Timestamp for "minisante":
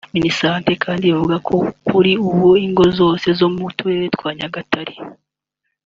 0.15-0.71